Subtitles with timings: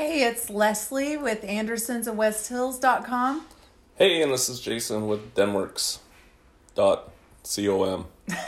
[0.00, 3.44] Hey, it's Leslie with Andersons and WestHills.com.
[3.96, 5.98] Hey, and this is Jason with Denworks
[6.74, 7.12] dot
[7.44, 8.06] com,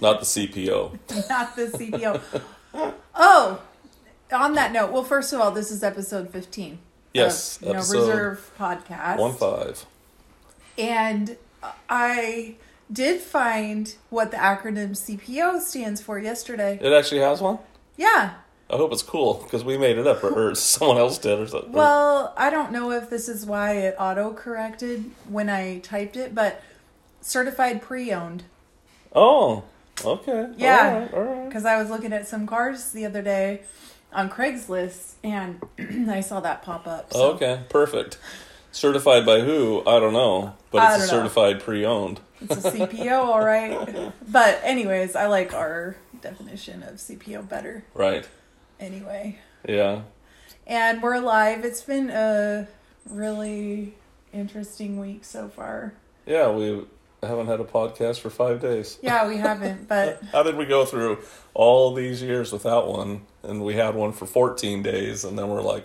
[0.00, 0.98] not the CPO.
[1.28, 2.92] Not the CPO.
[3.14, 3.60] oh,
[4.32, 6.78] on that note, well, first of all, this is episode 15.
[7.12, 9.18] Yes, Of, you know, Reserve podcast.
[9.18, 9.84] One five.
[10.78, 11.36] And
[11.90, 12.54] I
[12.90, 16.78] did find what the acronym CPO stands for yesterday.
[16.80, 17.58] It actually has one.
[17.98, 18.36] Yeah.
[18.68, 21.46] I hope it's cool because we made it up, or, or someone else did, or
[21.46, 21.72] something.
[21.72, 26.34] Well, I don't know if this is why it auto corrected when I typed it,
[26.34, 26.62] but
[27.20, 28.44] certified pre owned.
[29.14, 29.62] oh,
[30.04, 30.52] okay.
[30.56, 31.08] Yeah.
[31.12, 31.28] All right.
[31.28, 31.48] Right.
[31.48, 33.62] Because I was looking at some cars the other day
[34.12, 35.60] on Craigslist and
[36.10, 37.12] I saw that pop up.
[37.12, 37.32] So.
[37.32, 37.60] Okay.
[37.68, 38.18] Perfect.
[38.72, 39.80] Certified by who?
[39.86, 41.18] I don't know, but it's a know.
[41.18, 42.20] certified pre-owned.
[42.42, 44.12] It's a CPO, all right.
[44.28, 48.28] But, anyways, I like our definition of CPO better Right.
[48.80, 49.38] Anyway.
[49.68, 50.02] Yeah.
[50.66, 51.64] And we're live.
[51.64, 52.68] It's been a
[53.08, 53.94] really
[54.32, 55.94] interesting week so far.
[56.26, 56.50] Yeah.
[56.50, 56.84] We
[57.22, 58.98] haven't had a podcast for five days.
[59.02, 61.18] Yeah, we haven't, but How did we go through
[61.54, 63.22] all these years without one?
[63.42, 65.84] And we had one for 14 days, and then we're like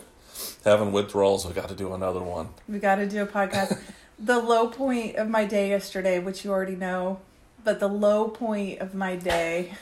[0.64, 1.45] having withdrawals.
[1.45, 2.50] We got to do another one.
[2.67, 3.80] we got to do a podcast.
[4.20, 7.20] the low point of my day yesterday, which you already know,
[7.64, 9.73] but the low point of my day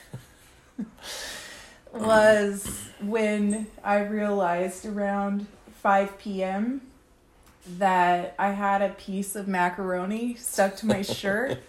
[1.93, 5.47] was when I realized around
[5.81, 6.81] 5 p.m.
[7.77, 11.59] that I had a piece of macaroni stuck to my shirt.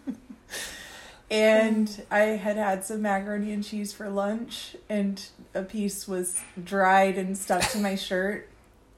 [1.30, 7.18] and I had had some macaroni and cheese for lunch, and a piece was dried
[7.18, 8.48] and stuck to my shirt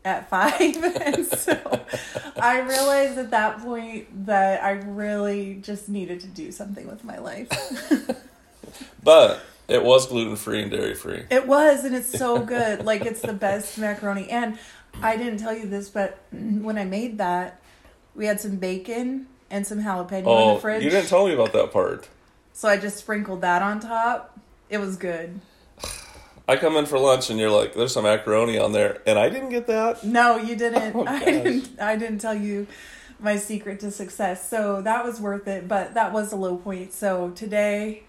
[0.04, 0.76] at five.
[1.00, 1.80] and so
[2.40, 7.18] I realized at that point that I really just needed to do something with my
[7.18, 7.50] life.
[9.02, 9.40] But
[9.72, 11.24] it was gluten free and dairy free.
[11.30, 12.84] It was, and it's so good.
[12.84, 14.28] like it's the best macaroni.
[14.30, 14.58] And
[15.02, 17.60] I didn't tell you this, but when I made that,
[18.14, 20.82] we had some bacon and some jalapeno in Oh, the fridge.
[20.82, 22.08] you didn't tell me about that part.
[22.52, 24.38] so I just sprinkled that on top.
[24.68, 25.40] It was good.
[26.48, 29.28] I come in for lunch and you're like, "There's some macaroni on there," and I
[29.28, 30.02] didn't get that.
[30.04, 30.94] No, you didn't.
[30.96, 31.80] Oh, I didn't.
[31.80, 32.66] I didn't tell you
[33.20, 34.48] my secret to success.
[34.48, 35.68] So that was worth it.
[35.68, 36.92] But that was a low point.
[36.92, 38.02] So today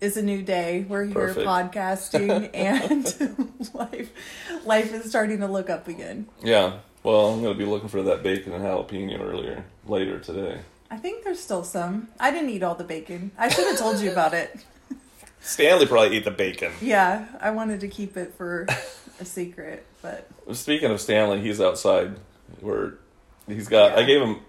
[0.00, 0.84] is a new day.
[0.88, 1.46] We're here Perfect.
[1.46, 3.04] podcasting, and
[3.74, 4.10] life
[4.64, 6.26] life is starting to look up again.
[6.42, 6.78] Yeah.
[7.02, 10.60] Well, I'm gonna be looking for that bacon and jalapeno earlier later today.
[10.90, 12.08] I think there's still some.
[12.20, 13.32] I didn't eat all the bacon.
[13.36, 14.64] I should have told you about it.
[15.40, 16.72] Stanley probably ate the bacon.
[16.80, 18.66] Yeah, I wanted to keep it for
[19.20, 22.16] a secret, but Speaking of Stanley, he's outside
[22.60, 22.94] where
[23.46, 23.98] he's got.
[23.98, 24.40] I gave him.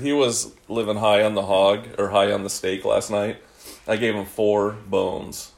[0.00, 3.38] He was living high on the hog or high on the steak last night.
[3.86, 5.52] I gave him four bones.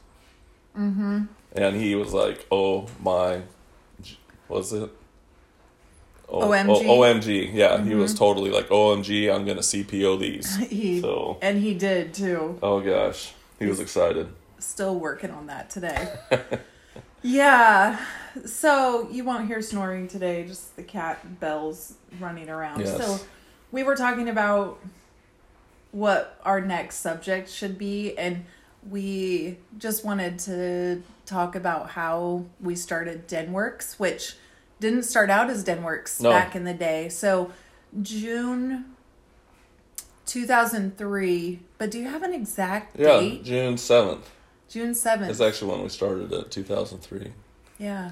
[0.77, 1.25] Mm-hmm.
[1.57, 3.43] And he was like, "Oh my,
[4.49, 4.91] was it?"
[6.29, 6.69] Oh, OMG?
[6.69, 7.53] oh, OMG.
[7.53, 10.57] Yeah, he was totally like, OMG, I'm going to CPO these.
[10.71, 12.59] he So- and he did too.
[12.63, 14.29] Oh gosh, he was excited.
[14.59, 16.09] Still working on that today.
[17.23, 18.01] yeah.
[18.47, 22.81] So you won't hear snoring today, just the cat bells running around.
[22.81, 22.97] Yes.
[22.97, 23.25] So
[23.71, 24.81] we were talking about
[25.95, 28.45] what our next subject should be and
[28.91, 34.35] we just wanted to talk about how we started Denworks, which
[34.81, 36.31] didn't start out as Denworks No.
[36.31, 37.09] back in the day.
[37.09, 37.53] So
[38.03, 38.85] June
[40.27, 43.45] 2003, but do you have an exact Yeah, date?
[43.45, 44.25] June 7th
[44.69, 45.29] June 7th.
[45.31, 47.33] is actually when we started at 2003.
[47.79, 48.11] Yeah.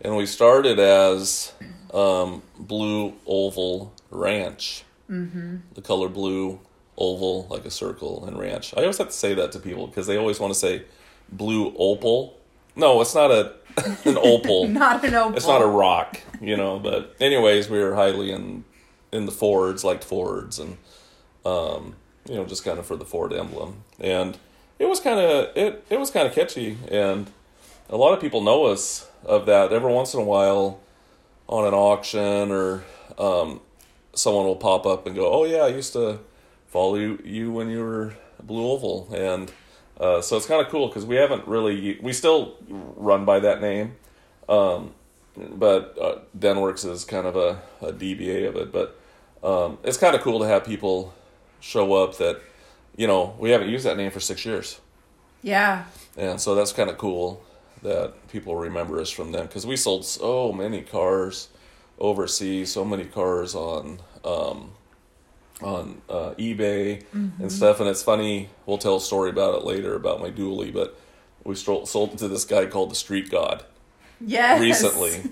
[0.00, 1.52] And we started as
[1.94, 4.84] um, Blue Oval Ranch.
[5.08, 5.56] Mm-hmm.
[5.74, 6.58] The color blue,
[7.00, 8.74] oval, like a circle, and ranch.
[8.76, 10.84] I always have to say that to people because they always want to say
[11.32, 12.38] blue opal.
[12.76, 13.54] No, it's not a
[14.04, 14.68] an opal.
[14.68, 15.36] Not an opal.
[15.36, 16.78] It's not a rock, you know.
[16.78, 18.64] But anyways, we were highly in
[19.12, 20.76] in the Fords, liked Fords, and
[21.44, 21.94] um,
[22.28, 23.84] you know, just kind of for the Ford emblem.
[24.00, 24.36] And
[24.78, 27.30] it was kind of it it was kind of catchy, and
[27.88, 29.72] a lot of people know us of that.
[29.72, 30.80] Every once in a while,
[31.48, 32.84] on an auction or
[33.18, 33.60] um,
[34.14, 36.18] someone will pop up and go, "Oh yeah, I used to
[36.70, 39.52] follow you, when you were Blue Oval," and
[40.00, 43.60] uh, so it's kind of cool because we haven't really we still run by that
[43.60, 43.96] name,
[44.48, 44.94] um,
[45.36, 48.72] but uh, Denworks is kind of a, a DBA of it.
[48.72, 48.98] But
[49.44, 51.12] um, it's kind of cool to have people
[51.60, 52.40] show up that
[52.96, 54.80] you know we haven't used that name for six years,
[55.42, 55.84] Yeah.
[56.16, 57.42] and so that's kind of cool
[57.82, 61.48] that people remember us from them because we sold so many cars
[61.98, 64.72] overseas, so many cars on um,
[65.62, 67.80] on uh, eBay and stuff.
[67.80, 68.48] And it's funny.
[68.66, 70.98] We'll tell a story about it later about my dually, but
[71.44, 73.64] we sold it to this guy called the Street God
[74.20, 74.60] Yes.
[74.60, 75.22] recently,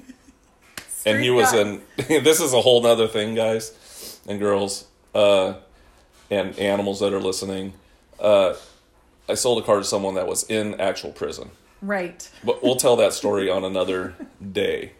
[1.06, 1.82] and he was in.
[1.96, 5.54] this is a whole nother thing, guys and girls, uh,
[6.30, 7.72] and animals that are listening.
[8.20, 8.54] Uh,
[9.28, 11.50] I sold a car to someone that was in actual prison.
[11.82, 12.28] Right.
[12.42, 14.14] But we'll tell that story on another
[14.52, 14.92] day.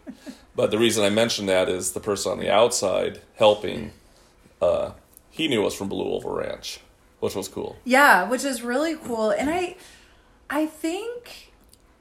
[0.55, 3.91] But the reason I mention that is the person on the outside helping,
[4.61, 4.91] uh,
[5.39, 6.81] he knew us from Blue Oval Ranch,
[7.21, 7.77] which was cool.
[7.85, 9.29] Yeah, which is really cool.
[9.31, 9.77] And I
[10.49, 11.53] I think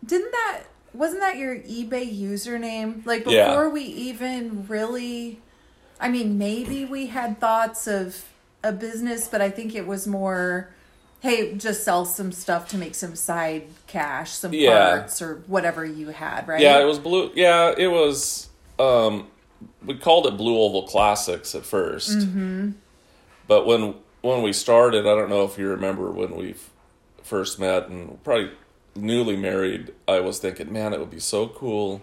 [0.05, 0.62] didn't that
[0.93, 3.06] wasn't that your eBay username?
[3.06, 3.32] Like before
[3.64, 3.69] Yeah.
[3.69, 5.40] we even really
[6.00, 8.25] I mean, maybe we had thoughts of
[8.64, 10.70] a business, but I think it was more
[11.20, 14.90] hey, just sell some stuff to make some side cash, some Yeah.
[14.99, 16.61] parts or whatever you had, right?
[16.61, 17.31] Yeah, it was blue.
[17.35, 18.49] Yeah, it was.
[18.81, 19.26] Um,
[19.85, 22.70] we called it Blue Oval Classics at 1st Mm-hmm.
[23.48, 26.54] But when when we started, I don't know if you remember when we
[27.22, 28.50] first met and probably
[28.94, 29.92] newly married.
[30.06, 32.02] I was thinking, man, it would be so cool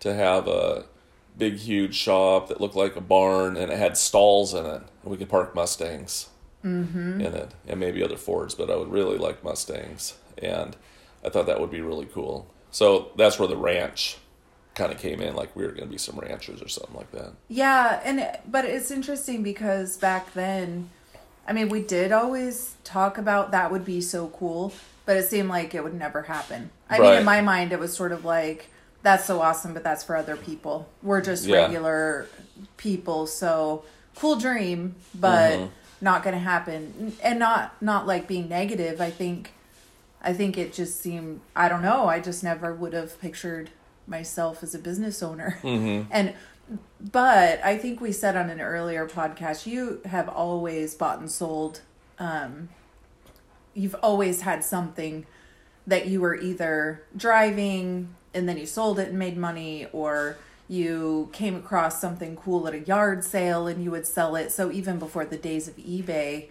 [0.00, 0.84] to have a
[1.36, 5.10] big, huge shop that looked like a barn and it had stalls in it, and
[5.10, 6.28] we could park Mustangs
[6.64, 7.20] mm-hmm.
[7.20, 8.54] in it, and maybe other Fords.
[8.54, 10.76] But I would really like Mustangs, and
[11.24, 12.48] I thought that would be really cool.
[12.70, 14.16] So that's where the ranch
[14.74, 17.10] kind of came in, like we were going to be some ranchers or something like
[17.12, 17.32] that.
[17.48, 20.88] Yeah, and but it's interesting because back then,
[21.46, 24.72] I mean, we did always talk about that would be so cool,
[25.04, 26.70] but it seemed like it would never happen.
[26.88, 28.66] I mean, in my mind, it was sort of like
[29.02, 30.88] that's so awesome, but that's for other people.
[31.02, 31.62] We're just Yeah.
[31.64, 32.26] regular
[32.76, 33.84] people, so
[34.16, 35.70] cool dream, but Mhm.
[36.00, 37.16] not going to happen.
[37.22, 39.00] And not not like being negative.
[39.00, 39.52] I think
[40.24, 43.70] I think it just seemed I don't know, I just never would have pictured
[44.06, 45.58] myself as a business owner.
[45.62, 46.08] Mm-hmm.
[46.10, 46.34] And
[47.00, 51.80] but I think we said on an earlier podcast, you have always bought and sold.
[52.18, 52.68] Um,
[53.74, 55.26] you've always had something
[55.86, 60.38] that you were either driving and then you sold it and made money, or
[60.68, 64.50] you came across something cool at a yard sale and you would sell it.
[64.52, 66.48] So even before the days of eBay,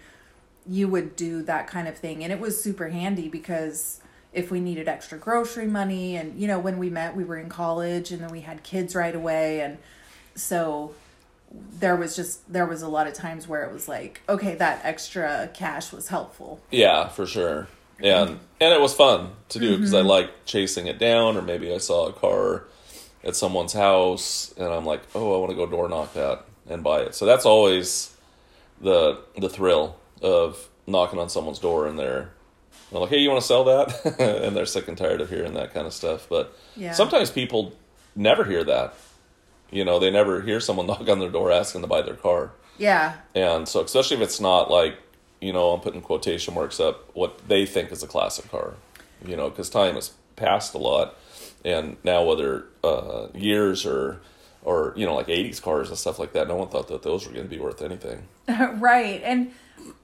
[0.68, 2.24] you would do that kind of thing.
[2.24, 4.00] And it was super handy because
[4.33, 7.50] if we needed extra grocery money, and you know, when we met, we were in
[7.50, 9.62] college and then we had kids right away.
[9.62, 9.78] And
[10.36, 10.94] so
[11.51, 14.81] there was just, there was a lot of times where it was like, okay, that
[14.83, 16.62] extra cash was helpful.
[16.72, 17.68] Yeah, for sure.
[18.04, 20.07] And and it was fun to do because Mm-hmm.
[20.07, 22.63] I like chasing it down, or maybe I saw a car
[23.24, 26.84] at someone's house, and I'm like, oh, I want to go door knock that and
[26.84, 27.13] buy it.
[27.13, 28.16] So that's always
[28.81, 32.31] the the thrill of knocking on someone's door and they're
[32.92, 34.20] they're like, hey, you want to sell that?
[34.20, 36.28] and they're sick and tired of hearing that kind of stuff.
[36.30, 36.92] But Yeah.
[36.94, 37.74] sometimes people
[38.16, 38.94] never hear that.
[39.72, 42.52] You know, they never hear someone knock on their door asking to buy their car.
[42.78, 43.14] Yeah.
[43.36, 44.96] And so, especially if it's not like,
[45.40, 48.74] you know, I'm putting quotation marks up, what they think is a classic car,
[49.26, 51.16] you know, because time has passed a lot.
[51.64, 54.20] And now, whether uh, years or,
[54.64, 57.26] or, you know, like 80s cars and stuff like that, no one thought that those
[57.28, 58.24] were going to be worth anything.
[58.50, 59.22] right.
[59.24, 59.52] And,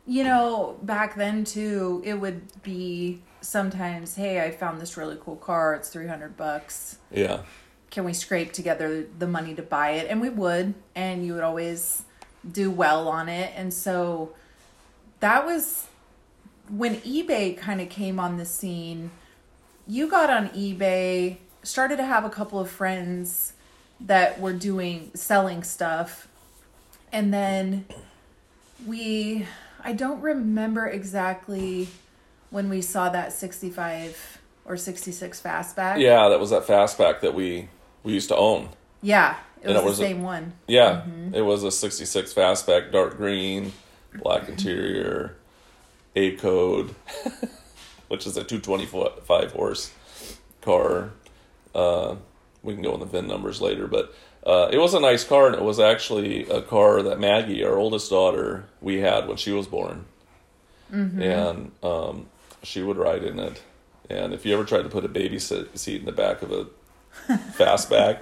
[0.06, 5.36] you know, back then too, it would be sometimes, hey, I found this really cool
[5.36, 5.76] car.
[5.76, 6.98] It's 300 bucks.
[7.12, 7.44] Yeah.
[7.90, 10.08] Can we scrape together the money to buy it?
[10.10, 10.74] And we would.
[10.96, 12.04] And you would always
[12.50, 13.52] do well on it.
[13.56, 14.34] And so
[15.20, 15.88] that was
[16.70, 19.12] when eBay kind of came on the scene.
[19.88, 23.54] You got on eBay, started to have a couple of friends
[24.02, 26.28] that were doing selling stuff.
[27.12, 27.86] And then
[28.86, 29.46] we
[29.84, 31.88] I don't remember exactly
[32.50, 36.00] when we saw that 65 or 66 fastback.
[36.00, 37.70] Yeah, that was that fastback that we,
[38.04, 38.70] we used to own.
[39.02, 40.54] Yeah, it was it was the a- same one.
[40.68, 43.72] Yeah, it was a 66 fastback, dark green,
[44.16, 45.36] black interior,
[46.16, 46.96] A code,
[48.08, 49.92] which is a 225 horse
[50.62, 51.12] car.
[51.76, 52.16] Uh,
[52.64, 54.14] we can go in the VIN numbers later, but
[54.48, 57.76] uh, it was a nice car, and it was actually a car that Maggie, our
[57.78, 60.06] oldest daughter, we had when she was born.
[60.90, 62.28] And um,
[62.64, 63.62] she would ride in it.
[64.10, 66.66] And if you ever tried to put a baby seat in the back of a
[67.58, 68.22] fastback,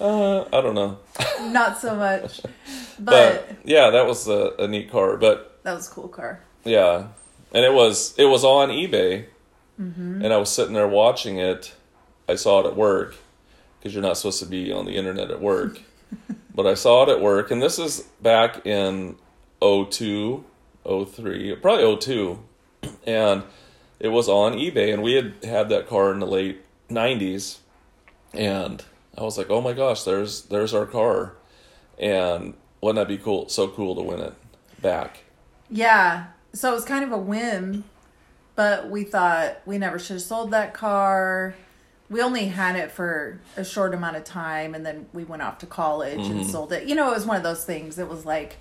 [0.00, 0.98] uh, I don't know.
[1.52, 2.40] Not so much.
[2.98, 5.16] but, But, yeah, that was a, a neat car.
[5.16, 6.40] But that was a cool car.
[6.64, 7.06] yeah,
[7.52, 9.26] and it was it was on eBay,
[9.80, 10.22] Mm-hmm.
[10.24, 11.74] and I was sitting there watching it.
[12.28, 13.16] I saw it at work
[13.84, 15.78] because you're not supposed to be on the internet at work,
[16.54, 19.16] but I saw it at work, and this is back in
[19.60, 20.42] 02,
[20.86, 22.38] 03, probably 02,
[23.06, 23.42] and
[24.00, 27.58] it was on eBay, and we had had that car in the late 90s,
[28.32, 28.82] and
[29.18, 31.34] I was like, oh my gosh, there's there's our car,
[31.98, 33.50] and wouldn't that be cool?
[33.50, 34.32] So cool to win it
[34.80, 35.24] back.
[35.68, 36.28] Yeah.
[36.54, 37.84] So it was kind of a whim,
[38.56, 41.54] but we thought we never should have sold that car.
[42.14, 45.58] We only had it for a short amount of time and then we went off
[45.58, 46.38] to college Mm-hmm.
[46.38, 46.86] and sold it.
[46.88, 47.98] You know, it was one of those things.
[47.98, 48.56] It was like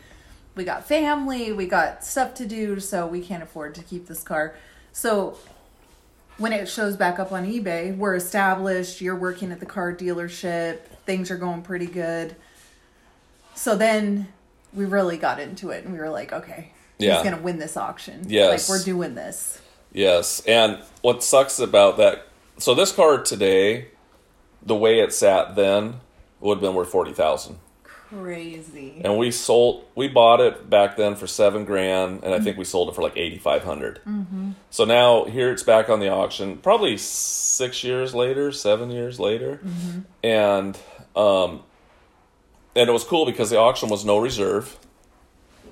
[0.56, 4.24] we got family, we got stuff to do, so we can't afford to keep this
[4.24, 4.56] car.
[4.92, 5.38] So
[6.40, 10.80] when it shows back up on eBay, we're established, you're working at the car dealership,
[11.06, 12.36] things are going pretty good.
[13.54, 14.30] So then
[14.74, 17.14] we really got into it and we were like, okay, Yeah.
[17.14, 18.26] he's going to win this auction.
[18.28, 18.68] Yes.
[18.68, 19.62] Like we're doing this.
[19.92, 22.26] Yes, and what sucks about that?
[22.58, 23.88] So this car today,
[24.62, 26.02] the way it sat then,
[26.40, 27.58] would have been worth forty thousand.
[28.10, 29.02] Crazy.
[29.04, 32.64] And we sold, we bought it back then for seven grand, and I think we
[32.64, 33.64] sold it for like eighty five
[34.70, 39.62] So now here it's back on the auction, probably six years later, seven years later,
[40.24, 40.78] and
[41.16, 41.64] um,
[42.76, 44.78] and it was cool because the auction was no reserve,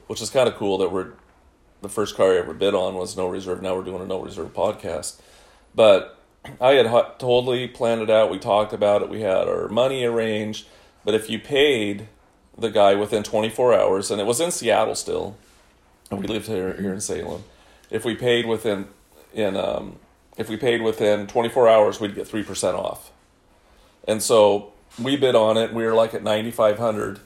[0.08, 1.14] which is kind of cool that we're
[1.82, 3.62] the first car I ever bid on was no reserve.
[3.62, 5.20] Now we're doing a no reserve podcast,
[5.76, 6.18] but
[6.60, 6.88] I had
[7.20, 8.32] totally planned it out.
[8.32, 9.10] We talked about it.
[9.10, 10.68] We had our money arranged.
[11.06, 12.08] But if you paid
[12.58, 15.36] the guy within 24 hours, and it was in Seattle still,
[16.10, 17.44] and we lived here here in Salem.
[17.90, 18.88] If we paid within
[19.34, 19.98] in um,
[20.38, 23.12] if we paid within 24 hours, we'd get three percent off.
[24.08, 25.74] And so we bid on it.
[25.74, 27.20] We were like at 9,500,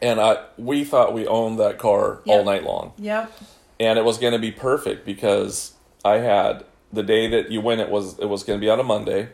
[0.00, 3.32] and I we thought we owned that car all night long Yep.
[3.78, 5.72] and it was going to be perfect because
[6.04, 8.80] I had the day that you win it was it was going to be on
[8.80, 9.28] a Monday,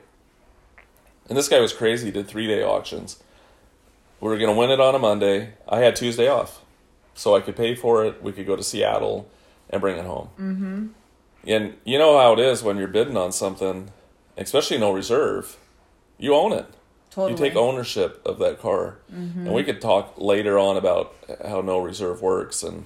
[1.29, 2.07] and this guy was crazy.
[2.07, 3.23] He did three day auctions.
[4.21, 5.55] We were going to win it on a Monday.
[5.69, 6.63] I had Tuesday off,
[7.15, 8.23] so I could pay for it.
[8.23, 9.29] We could go to Seattle
[9.69, 10.29] and bring it home.
[10.39, 10.87] Mm-hmm.
[11.47, 13.91] And you know how it is when you're bidding on something,
[14.37, 15.59] especially no reserve.
[16.19, 16.67] You own it
[17.11, 17.33] Totally.
[17.33, 21.15] you take ownership of that car and we could talk later on about
[21.47, 22.85] how no reserve works and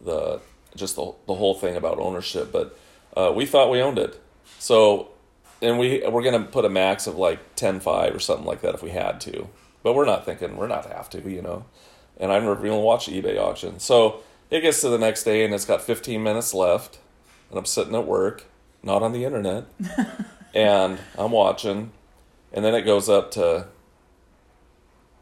[0.00, 0.40] the
[0.76, 2.78] just the, the whole thing about ownership but
[3.16, 4.20] uh, we thought we owned it.
[4.58, 5.08] So
[5.60, 8.82] and we we're gonna put a max of like 10-5 or something like that if
[8.82, 9.48] we had to.
[9.82, 11.64] But we're not thinking we're not have to you know.
[12.18, 13.80] And i even watched the ebay auction.
[13.80, 16.98] So it gets to the next day and it's got 15 minutes left
[17.48, 18.44] and i'm sitting at work
[18.82, 19.64] not on the internet
[20.54, 21.92] and i'm watching.
[22.52, 23.66] And then it goes up to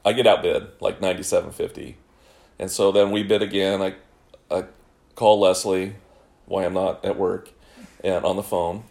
[0.05, 1.97] I get outbid like ninety seven fifty,
[2.59, 3.83] and so then we bid again.
[3.83, 3.95] I
[4.51, 4.65] I
[5.15, 5.97] call Leslie,
[6.47, 7.51] why I'm not at work,
[8.05, 8.85] and on the phone,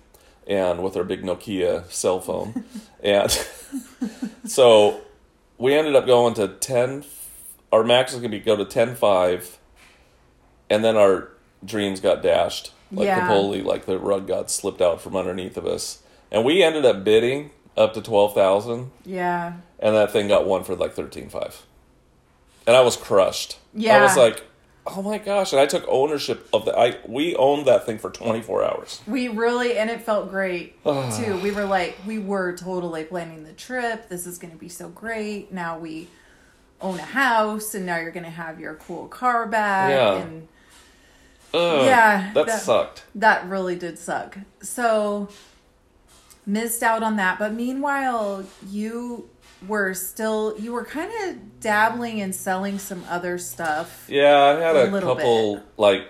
[0.48, 2.64] and with our big Nokia cell phone,
[3.04, 3.32] and
[4.46, 5.02] so
[5.58, 7.04] we ended up going to ten.
[7.72, 9.58] Our max is gonna be go to ten five,
[10.70, 11.30] and then our
[11.64, 13.20] dreams got dashed like Yeah.
[13.28, 16.02] completely, like the rug got slipped out from underneath of us,
[16.32, 19.54] and we ended up bidding up to twelve thousand Yeah.
[19.80, 21.64] and that thing got won for like thirteen five,
[22.66, 23.58] and I was crushed.
[23.74, 24.44] yeah I was like,
[24.88, 25.52] oh my gosh!
[25.54, 26.78] And I took ownership of the.
[26.78, 29.02] I we owned that thing for twenty four hours.
[29.08, 31.16] We really, and it felt great ah.
[31.18, 31.38] too.
[31.40, 34.10] We were like, we were totally planning the trip.
[34.10, 35.52] This is going to be so great.
[35.52, 36.08] Now we
[36.82, 39.90] own a house, and now you're going to have your cool car back.
[39.92, 40.14] Yeah.
[40.24, 40.48] And
[41.54, 43.04] Ugh, Yeah, that, that- sucked.
[43.16, 44.38] that really did suck.
[44.62, 45.30] So
[46.46, 47.40] missed out on that.
[47.40, 49.30] But meanwhile, you
[49.68, 54.06] were still, you were kind of dabbling and selling some other stuff.
[54.10, 55.66] Yeah, I had A a, couple bit.
[55.78, 56.08] like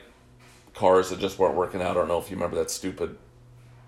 [0.74, 1.92] cars that just weren't working out.
[1.92, 3.18] I don't know if you remember that stupid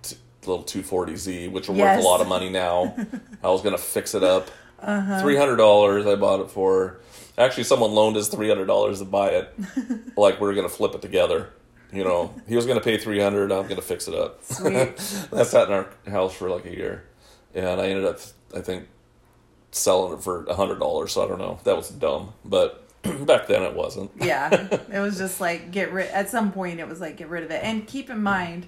[0.02, 2.96] t- little 240Z, which are worth a lot of money now.
[3.44, 4.50] I was gonna fix it up.
[4.80, 5.22] Uh-huh.
[5.22, 6.08] Three hundred dollars.
[6.08, 7.00] I bought it for.
[7.38, 9.54] Actually, someone loaned us three hundred dollars to buy it.
[10.18, 11.50] like we were gonna flip it together.
[11.94, 13.52] You know, he was gonna pay three hundred.
[13.52, 14.44] I'm gonna fix it up.
[14.44, 14.96] Sweet.
[15.32, 17.04] that sat in our house for like a year,
[17.54, 18.20] and I ended up,
[18.56, 18.88] I think,
[19.72, 21.14] selling it for a hundred dollars.
[21.14, 21.60] So I don't know.
[21.64, 22.88] That was dumb, but
[23.26, 24.12] back then it wasn't.
[24.22, 27.44] yeah it was just like get rid at some point it was like get rid
[27.44, 28.68] of it and keep in mind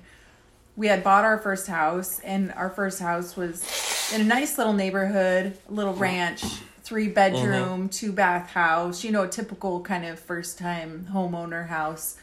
[0.75, 3.63] we had bought our first house and our first house was
[4.11, 6.43] in a nice little neighborhood little ranch
[6.81, 7.87] three bedroom mm-hmm.
[7.89, 12.17] two bath house you know a typical kind of first time homeowner house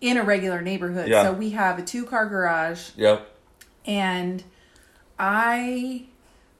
[0.00, 1.24] in a regular neighborhood Yeah.
[1.24, 3.28] so we have a two car garage Yep.
[3.84, 4.42] and
[5.18, 6.06] I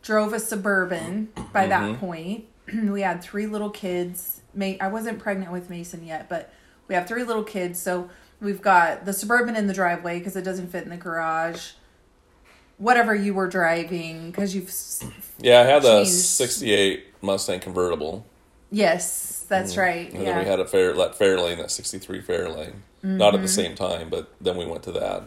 [0.05, 2.01] drove a suburban by that mm-hmm.
[2.07, 2.45] point.
[2.93, 4.43] we had three little kids.
[4.61, 6.53] I wasn't pregnant with Mason yet, but
[6.87, 7.81] we have three little kids.
[7.81, 8.09] So
[8.41, 11.73] we've got the suburban in the driveway because it doesn't fit in the garage.
[12.77, 14.73] Whatever you were driving, because you've
[15.41, 18.27] Yeah, I had a '68 Mustang convertible,
[18.71, 19.81] yes, that's mm-hmm.
[19.81, 20.13] right.
[20.13, 22.75] and yeah, then we had a fair that Fairlane, that '63 Fairlane.
[23.03, 23.47] Not at the mm-hmm.
[23.47, 25.25] same time, but then we went to that.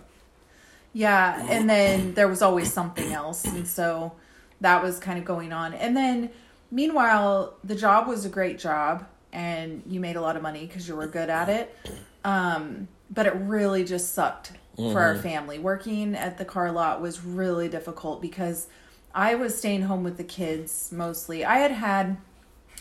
[0.92, 4.14] Yeah, and then there was always something else, and so
[4.62, 5.74] that was kind of going on.
[5.74, 6.30] And then,
[6.72, 10.88] meanwhile, the job was a great job, and you made a lot of money because
[10.88, 11.76] you were good at it.
[12.24, 15.58] Um, but it really just sucked for our family.
[15.58, 18.68] Working at the car lot was really difficult because
[19.14, 21.44] I was staying home with the kids mostly.
[21.44, 22.18] I had had,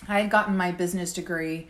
[0.06, 1.68] I had gotten my business degree,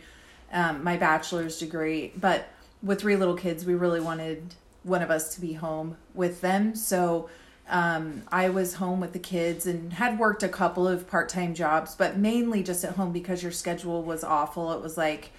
[0.51, 2.49] um, my bachelor's degree, but
[2.83, 6.75] with three little kids, we really wanted one of us to be home with them.
[6.75, 7.29] So
[7.69, 11.53] um, I was home with the kids and had worked a couple of part time
[11.53, 14.71] jobs, but mainly just at home because your schedule was awful.
[14.73, 15.31] It was like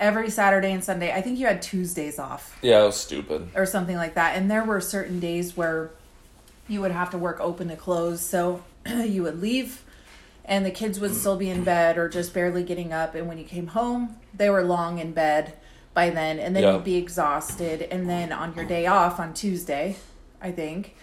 [0.00, 1.12] every Saturday and Sunday.
[1.12, 3.48] I think you had Tuesdays off Yeah, it was stupid.
[3.54, 4.36] or something like that.
[4.36, 5.90] And there were certain days where
[6.68, 8.20] you would have to work open to close.
[8.20, 9.82] So you would leave
[10.46, 13.14] and the kids would still be in bed or just barely getting up.
[13.14, 15.54] And when you came home, they were long in bed
[15.92, 16.38] by then.
[16.38, 16.72] And then Yeah.
[16.74, 17.82] you'd be exhausted.
[17.90, 19.96] And then on your day off on Tuesday,
[20.42, 20.96] I think,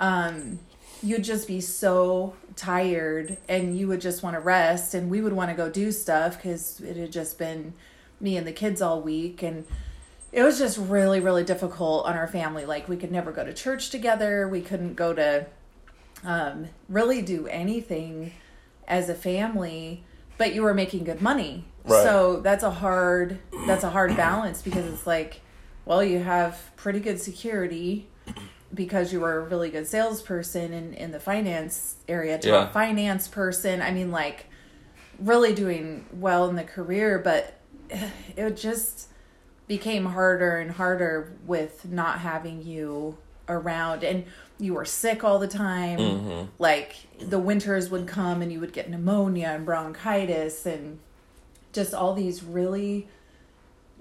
[0.00, 0.58] um,
[1.02, 4.94] you'd just be so tired and you would just want to rest.
[4.94, 7.74] And we would want to go do stuff because it had just been
[8.20, 9.42] me and the kids all week.
[9.42, 9.64] And
[10.32, 13.52] it was just really really difficult on our family like we could never go to
[13.52, 15.44] church together we couldn't go to
[16.22, 18.30] um, really do anything
[18.86, 20.04] as a family
[20.38, 22.04] but you were making good money Right.
[22.04, 25.40] so that's a hard that's a hard balance because it's like
[25.84, 28.06] well you have pretty good security
[28.72, 32.66] because you were a really good salesperson in, in the finance area top Yeah.
[32.70, 34.46] finance person i mean like
[35.18, 37.54] really doing well in the career but
[38.36, 39.08] it just
[39.66, 43.16] became harder and harder with not having you
[43.48, 44.24] around and
[44.58, 46.46] you were sick all the time Mm-hmm.
[46.58, 50.98] like the winters would come and you would get pneumonia and bronchitis and
[51.72, 53.08] just all these really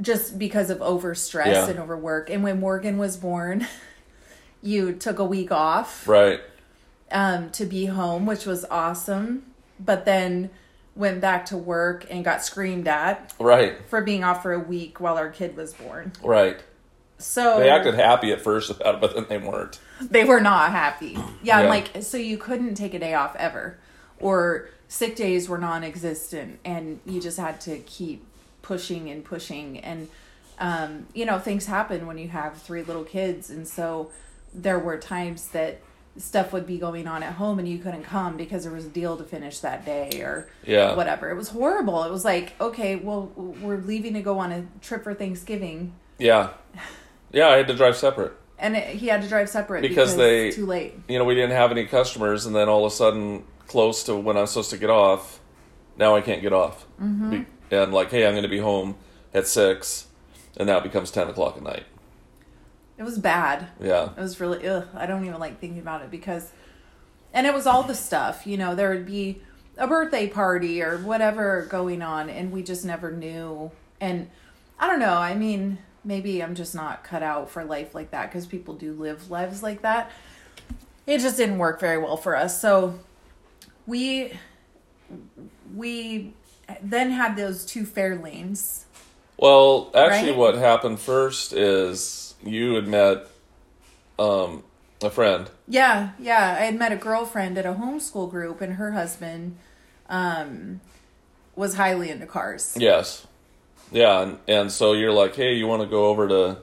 [0.02, 1.70] just because of overstress Yeah.
[1.70, 3.66] and overwork and when morgan was born
[4.62, 6.42] you took a week off Right.
[7.12, 9.44] um, to be home which was awesome
[9.80, 10.50] but then
[10.96, 13.78] went back to work and got screamed at Right.
[13.88, 16.12] for being off for a week while our kid was born.
[16.22, 16.60] Right.
[17.18, 19.80] So They acted happy at first about it, but then they weren't.
[20.02, 21.18] they were not happy.
[21.42, 21.70] Yeah, Yeah.
[21.70, 23.78] like so you couldn't take a day off ever,
[24.20, 28.26] or sick days were non-existent, and you just had to keep
[28.62, 29.80] pushing and pushing.
[29.80, 30.10] And
[30.60, 34.12] um, you know things happen when you have three little kids, and so
[34.54, 35.80] there were times that
[36.18, 38.90] stuff would be going on at home and you couldn't come because there was a
[38.90, 40.96] deal to finish that day or Yeah.
[40.96, 41.30] whatever.
[41.30, 42.04] It was horrible.
[42.04, 45.94] It was like, okay, well, we're leaving to go on a trip for Thanksgiving.
[46.18, 46.50] Yeah.
[47.32, 48.34] Yeah, I had to drive separate.
[48.58, 50.96] And it, he had to drive separate Because because, they- too late.
[51.08, 54.16] You know, we didn't have any customers, and then all of a sudden, close to
[54.16, 55.40] when I'm supposed to get off,
[55.98, 56.86] now I can't get off.
[57.02, 57.30] Mm-hmm.
[57.30, 58.96] Be- and like, hey, I'm going to be home
[59.34, 60.08] at six,
[60.58, 61.84] and now it becomes ten o'clock at night.
[63.00, 63.70] It was bad.
[63.82, 64.10] Yeah.
[64.16, 64.86] It was really ugh.
[64.94, 66.52] I don't even like thinking about it because,
[67.34, 68.46] and it was all the stuff.
[68.46, 69.42] You know, there would be
[69.78, 73.72] a birthday party or whatever going on, and we just never knew.
[74.02, 74.30] And
[74.78, 75.14] I don't know.
[75.14, 78.92] I mean, maybe I'm just not cut out for life like that because people do
[78.92, 80.12] live lives like that.
[81.08, 82.60] It just didn't work very well for us.
[82.62, 83.00] So
[83.88, 84.34] we
[85.74, 86.34] we
[86.84, 88.84] then had those two Fairlanes.
[89.38, 90.38] Well, actually, Right?
[90.38, 93.28] what happened first is you had met
[94.18, 94.64] um,
[95.02, 95.50] a friend.
[95.68, 96.58] Yeah, yeah.
[96.60, 99.58] I had met a girlfriend at a homeschool group, and her husband
[100.10, 100.82] um,
[101.56, 102.76] was highly into cars.
[102.80, 103.26] Yes.
[103.92, 106.58] Yeah, and, and so you're like, hey, you want to go over to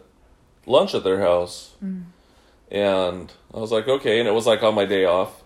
[0.65, 1.75] lunch at their house?
[2.71, 4.19] And I was like, okay.
[4.19, 5.43] And it was like on my day off.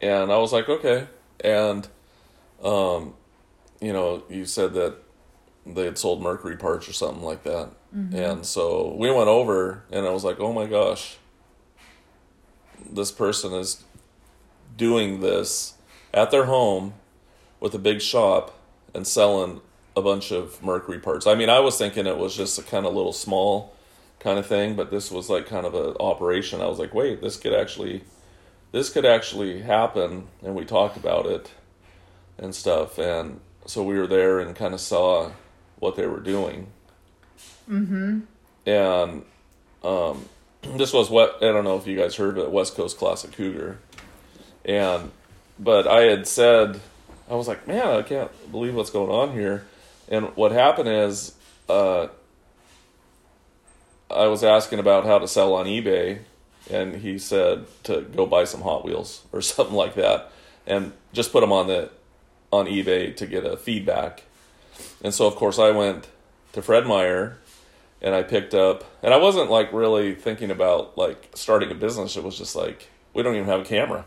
[0.00, 1.06] And I was like, okay.
[1.44, 1.86] And,
[2.62, 3.14] um,
[3.80, 4.96] you know, you said that
[5.66, 7.70] they had sold Mercury parts or something like that.
[7.94, 8.16] Mm-hmm.
[8.16, 11.16] And so we went over, and I was like, oh my gosh,
[12.90, 13.84] this person is
[14.76, 15.74] doing this
[16.12, 16.94] at their home
[17.60, 18.58] with a big shop
[18.94, 19.60] and selling
[19.96, 21.26] a bunch of Mercury parts.
[21.26, 23.74] I mean, I was thinking it was just a kind of little small
[24.18, 26.60] kind of thing, but this was like kind of an operation.
[26.60, 28.04] I was like, wait, this could actually,
[28.72, 31.50] this could actually happen, and we talked about it
[32.38, 35.30] and stuff, and so we were there and kind of saw
[35.82, 36.68] what they were doing.
[37.68, 38.20] Mm-hmm.
[38.66, 39.22] And
[39.82, 40.24] um,
[40.76, 43.32] this was what I don't know if you guys heard of it, West Coast Classic
[43.32, 43.78] Cougar,
[44.64, 45.10] and
[45.58, 46.80] but I had said
[47.28, 49.64] I was like, man, I can't believe what's going on here.
[50.08, 51.34] And what happened is,
[51.68, 52.08] uh,
[54.10, 56.18] I was asking about how to sell on eBay,
[56.70, 60.30] and he said to go buy some Hot Wheels or something like that,
[60.64, 61.90] and just put them on the
[62.52, 64.24] on eBay to get a feedback.
[65.02, 66.08] And so, of course, I went
[66.52, 67.38] to Fred Meyer,
[68.00, 72.16] and I picked up, and I wasn't like really thinking about like starting a business.
[72.16, 74.06] It was just like we don't even have a camera.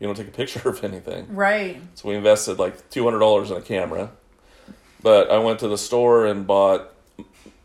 [0.00, 1.34] You don't take a picture of anything.
[1.34, 1.80] Right.
[1.94, 4.10] So we invested like two hundred dollars in a camera.
[5.02, 6.90] But I went to the store and bought.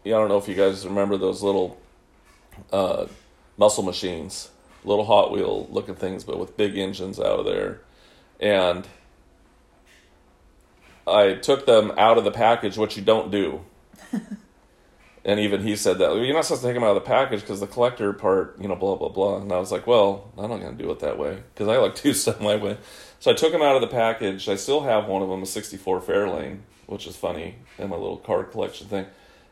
[0.03, 1.79] Yeah, I don't know if you guys remember those little
[2.71, 3.07] uh,
[3.57, 4.49] muscle machines,
[4.83, 7.81] little Hot Wheel looking things, but with big engines out of there.
[8.39, 8.87] and
[11.07, 13.61] I took them out of the package, which you don't do.
[15.25, 17.41] and even he said that you're not supposed to take them out of the package
[17.41, 19.37] because the collector part, you know, blah blah blah.
[19.37, 21.77] And I was like, well, I'm not going to do it that way because I
[21.77, 22.77] like to do stuff my way.
[23.19, 24.47] So I took them out of the package.
[24.47, 28.17] I still have one of them, a '64 Fairlane, which is funny in my little
[28.17, 29.05] car collection thing.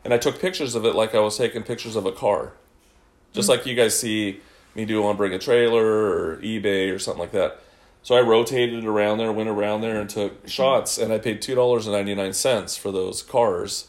[0.03, 2.53] And I took pictures of it like I was taking pictures of a car,
[3.33, 3.57] just mm.
[3.57, 4.39] like you guys see
[4.73, 7.61] me do on Bring a Trailer or eBay or something like that.
[8.03, 10.97] So I rotated around there, went around there, and took shots.
[10.97, 13.87] And I paid two dollars and ninety nine cents for those cars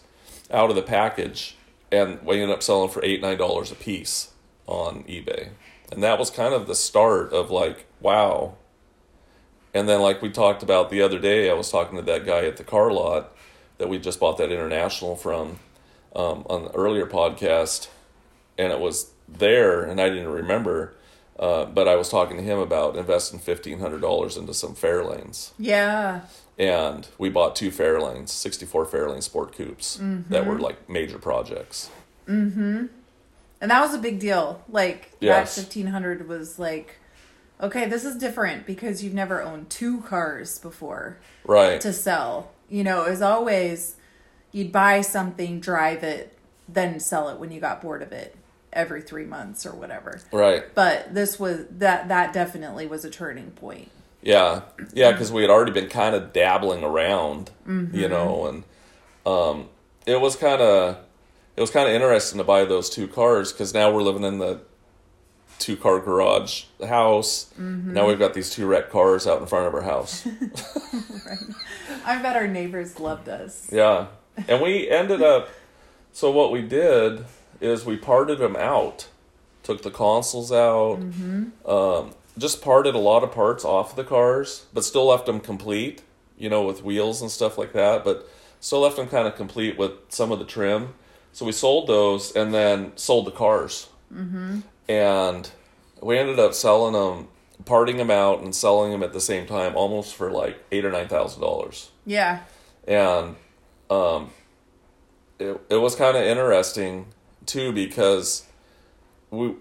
[0.51, 1.57] out of the package,
[1.92, 4.33] and we ended up selling for eight nine dollars a piece
[4.66, 5.51] on eBay.
[5.90, 8.57] And that was kind of the start of like, wow.
[9.73, 12.44] And then, like we talked about the other day, I was talking to that guy
[12.44, 13.33] at the car lot
[13.79, 15.61] that we just bought that international from
[16.16, 17.88] um, on the earlier podcast,
[18.57, 20.94] and it was there, and I didn't remember.
[21.38, 25.53] Uh, but I was talking to him about investing fifteen hundred dollars into some Fairlanes,
[25.59, 26.22] Yeah.
[26.59, 31.90] and we bought two Fairlanes, sixty four Fairlane Sport Coupes that were like major projects.
[32.27, 34.62] And that was a big deal.
[34.68, 35.55] Like Yes.
[35.55, 36.96] that fifteen hundred was like,
[37.61, 41.81] okay, this is different because you've never owned two cars before Right.
[41.81, 42.51] to sell.
[42.68, 43.96] You know, as always
[44.53, 46.37] you'd buy something, drive it,
[46.68, 48.35] then sell it when you got bored of it
[48.72, 50.20] every three months or whatever.
[50.33, 50.64] Right.
[50.74, 53.90] But this was that that definitely was a turning point.
[54.20, 58.64] Yeah, yeah, because we had already been kind of dabbling around, you know, and
[59.24, 59.68] um,
[60.07, 60.98] it was kind of
[61.57, 64.38] it was kind of interesting to buy those two cars because now we're living in
[64.38, 64.61] the
[65.61, 67.52] two car garage house.
[67.57, 70.26] Now we've got these two wrecked cars out in front of our house.
[72.04, 73.68] I bet our neighbors loved us.
[73.72, 74.09] yeah,
[74.48, 75.48] and we ended up.
[76.12, 77.24] So what we did
[77.61, 79.09] is we parted them out,
[79.62, 80.99] took the consoles out,
[81.66, 86.03] um, just parted a lot of parts off the cars, but still left them complete,
[86.38, 88.05] you know, with wheels and stuff like that.
[88.05, 88.29] But
[88.61, 90.94] still left them kind of complete with some of the trim.
[91.33, 94.61] So we sold those and then sold the cars, mm-hmm.
[94.88, 95.51] and
[96.01, 97.29] we ended up selling them,
[97.64, 100.90] parting them out and selling them at the same time, almost for like eight or
[100.90, 102.40] nine thousand dollars Yeah.
[102.87, 103.37] and
[103.90, 104.31] um,
[105.38, 107.07] it it was kind of interesting
[107.49, 108.47] too because
[109.31, 109.55] we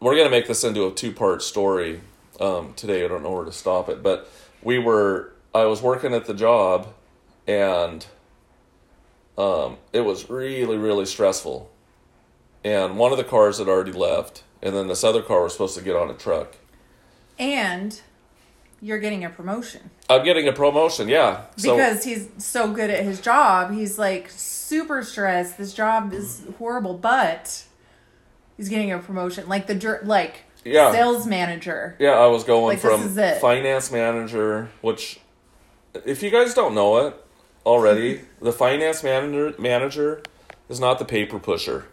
[0.00, 2.00] we're gonna make this into a two part story
[2.40, 3.04] um, today.
[3.04, 4.28] I don't know where to stop it, but
[4.62, 6.88] we were I was working at the job,
[7.46, 8.06] and
[9.36, 11.70] um, it was really really stressful.
[12.64, 15.76] And one of the cars had already left, and then this other car was supposed
[15.76, 16.56] to get on a truck.
[17.38, 18.00] And
[18.82, 19.80] you're getting a promotion.
[20.10, 21.42] I'm getting a promotion, yeah.
[21.56, 23.72] So, because he's so good at his job.
[23.72, 25.56] He's like super stressed.
[25.56, 27.64] This job is horrible, but
[28.56, 30.90] he's getting a promotion, like the like Yeah.
[30.90, 31.94] sales manager.
[32.00, 35.20] Yeah, I was going Like, from finance manager, which,
[36.04, 37.14] if you guys don't know it
[37.64, 40.22] already, the finance manager manager
[40.68, 41.86] is not the paper pusher.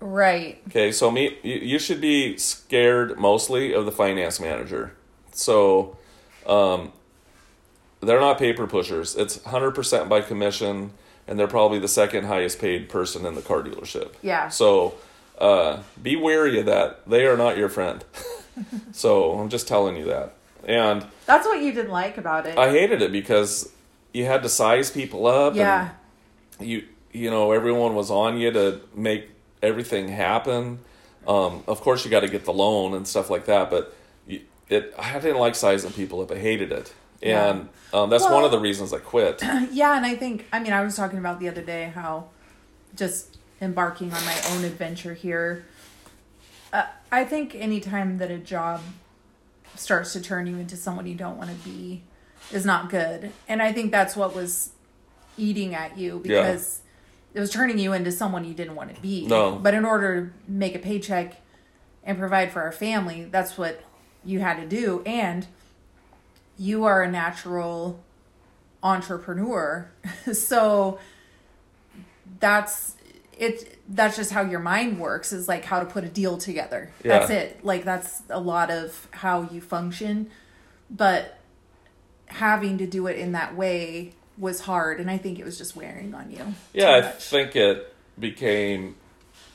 [0.00, 0.62] Right.
[0.68, 4.94] Okay, so me, you, you should be scared mostly of the finance manager.
[5.40, 5.96] So,
[6.46, 6.92] um,
[8.00, 9.16] they're not paper pushers.
[9.16, 10.92] It's hundred percent by commission,
[11.26, 14.12] and they're probably the second highest paid person in the car dealership.
[14.22, 14.48] Yeah.
[14.48, 14.94] So,
[15.38, 17.08] uh, be wary of that.
[17.08, 18.04] They are not your friend.
[18.92, 20.34] so I'm just telling you that.
[20.64, 22.58] And That's what you didn't like about it.
[22.58, 23.70] I hated it because
[24.12, 25.54] you had to size people up.
[25.54, 25.90] yeah.
[26.58, 29.30] And you you know everyone was on you to make
[29.62, 30.80] everything happen.
[31.26, 33.94] Um, of course, you got to get the loan and stuff like that, but
[34.70, 36.30] it I didn't like sizing people up.
[36.30, 37.50] I hated it, Yeah.
[37.50, 39.42] and um, that's one of the reasons I quit.
[39.72, 42.28] Yeah, and I think I mean I was talking about the other day how
[42.96, 45.64] just embarking on my own adventure here.
[46.72, 48.80] Uh, I think anytime that a job
[49.76, 52.02] starts to turn you into someone you don't want to be
[52.52, 54.70] is not good, and I think that's what was
[55.36, 56.42] eating at you Yeah.
[56.42, 56.80] because
[57.34, 59.26] it was turning you into someone you didn't want to be.
[59.26, 59.52] No.
[59.56, 61.36] but in order to make a paycheck
[62.04, 63.82] and provide for our family, that's what
[64.24, 65.46] you had to do, and
[66.58, 68.00] you are a natural
[68.82, 69.90] entrepreneur.
[70.32, 70.98] so
[72.38, 72.94] that's
[73.36, 76.90] it that's just how your mind works is like how to put a deal together.
[77.02, 77.18] Yeah.
[77.18, 77.64] That's it.
[77.64, 80.30] Like that's a lot of how you function.
[80.90, 81.38] But
[82.26, 85.74] having to do it in that way was hard and I think it was just
[85.74, 86.54] wearing on you.
[86.72, 88.96] Yeah, I think it became.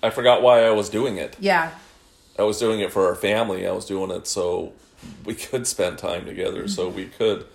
[0.03, 1.35] I forgot why I was doing it.
[1.39, 1.71] Yeah.
[2.37, 3.67] I was doing it for our family.
[3.67, 4.73] I was doing it so
[5.23, 7.45] we could spend time together, so we could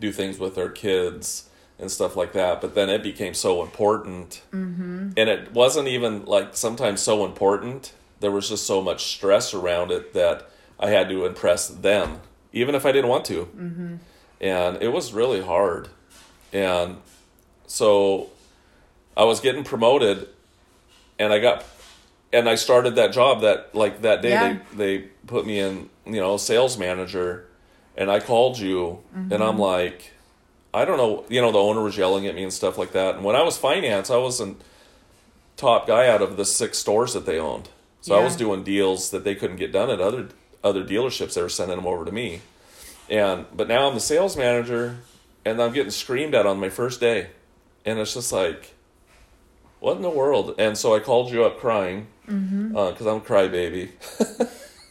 [0.00, 1.48] do things with our kids
[1.78, 2.60] and stuff like that.
[2.60, 5.10] But then it became so important, mm-hmm.
[5.16, 7.92] and it wasn't even like sometimes so important.
[8.20, 10.48] There was just so much stress around it that
[10.78, 12.20] I had to impress them
[12.52, 13.44] even if I didn't want to.
[13.44, 13.96] Mm-hmm.
[14.40, 15.88] And it was really hard.
[16.52, 16.96] And
[17.66, 18.30] so
[19.16, 20.28] I was getting promoted
[21.18, 21.64] and I got
[22.32, 24.58] and I started that job that like that day Yeah.
[24.74, 27.46] they they put me in, you know, sales manager
[27.96, 29.60] and I called you and I'm Mm-hmm.
[29.60, 30.12] like
[30.72, 33.16] I don't know, you know, the owner was yelling at me and stuff like that.
[33.16, 34.60] And when I was finance, I wasn't
[35.56, 37.68] top guy out of the six stores that they owned.
[38.02, 40.28] So I was doing deals that they couldn't get done at other
[40.64, 41.34] other dealerships.
[41.34, 42.40] They were sending them over to me.
[43.10, 44.98] And but now I'm the sales manager
[45.44, 47.28] and I'm getting screamed at on my first day.
[47.84, 48.74] And it's just like
[49.80, 50.54] what in the world?
[50.58, 53.90] And so I called you up crying because I'm a crybaby.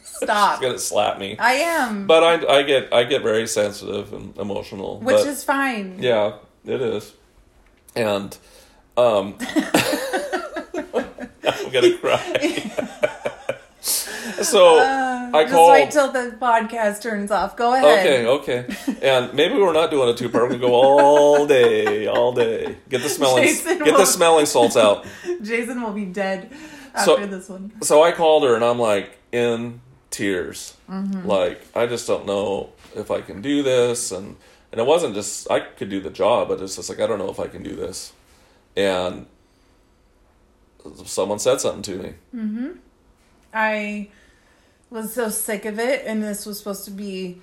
[0.02, 0.60] Stop.
[0.60, 1.38] gonna slap me.
[1.38, 2.06] I am.
[2.06, 5.00] But I, I get I get very sensitive and emotional.
[5.00, 5.96] which but- is fine.
[5.98, 6.34] yeah,
[6.66, 7.14] it is.
[7.96, 8.36] And
[8.98, 9.38] um
[10.94, 13.06] I'm gonna cry.
[14.42, 17.56] So Uh, I just called wait till the podcast turns off.
[17.56, 18.06] Go ahead.
[18.06, 18.96] Okay, okay.
[19.02, 22.76] And maybe we're not doing a two part, we're gonna go all day, all day.
[22.88, 25.06] Get the smelling Jason get the smelling salts out.
[25.42, 26.50] Jason will be dead
[27.04, 27.72] So- after this one.
[27.82, 30.74] So I called her and I'm like in tears.
[30.90, 31.26] Mm-hmm.
[31.26, 34.36] Like, I just don't know if I can do this and
[34.72, 37.18] and it wasn't just I could do the job, but it's just like I don't
[37.18, 38.12] know if I can do this.
[38.76, 39.26] And
[41.04, 42.14] someone said something to me.
[42.34, 42.68] Mm-hmm.
[43.52, 44.08] I
[44.90, 47.40] was so sick of it, and this was supposed to be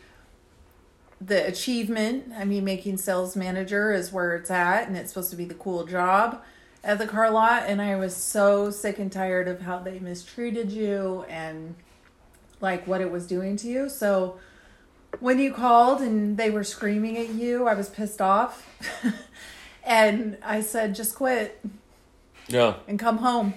[1.22, 2.32] the achievement.
[2.38, 5.54] I mean, making sales manager is where it's at, and it's supposed to be the
[5.56, 6.44] cool job
[6.84, 7.64] at the car lot.
[7.68, 11.76] And I was so sick and tired of how they mistreated you and
[12.62, 13.90] like what it was doing to you.
[13.90, 14.40] So
[15.20, 18.68] when you called and they were screaming at you, I was pissed off.
[19.84, 21.60] and I said, just quit
[22.48, 22.76] Yeah.
[22.88, 23.54] and come home.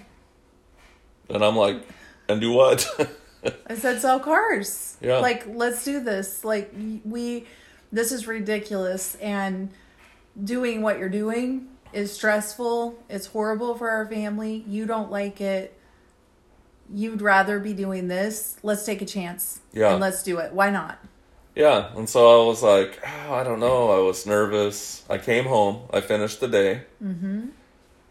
[1.29, 1.83] And I'm like,
[2.29, 2.89] and do what?
[3.67, 4.97] I said, sell cars.
[5.01, 5.19] Yeah.
[5.19, 6.45] Like, let's do this.
[6.45, 6.75] Like,
[7.05, 7.47] we,
[7.93, 9.15] this is ridiculous.
[9.17, 9.71] And
[10.43, 12.99] doing what you're doing is stressful.
[13.09, 14.65] It's horrible for our family.
[14.69, 15.77] You don't like it.
[16.93, 18.57] You'd rather be doing this.
[18.63, 19.61] Let's take a chance.
[19.73, 19.93] Yeah.
[19.93, 20.53] And let's do it.
[20.53, 20.99] Why not?
[21.55, 23.91] Yeah, and so I was like, oh, I don't know.
[23.91, 25.05] I was nervous.
[25.11, 25.83] I came home.
[25.93, 26.83] I finished the day.
[27.03, 27.49] Mm-hmm.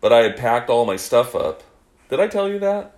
[0.01, 1.63] But I had packed all my stuff up.
[2.09, 2.95] Did I tell you that?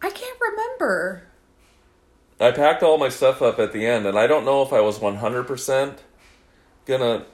[0.00, 0.38] I can't
[0.80, 1.22] remember.
[2.40, 4.80] I packed all my stuff up at the end, and I don't know if I
[4.80, 5.98] was 100%
[6.86, 7.24] gonna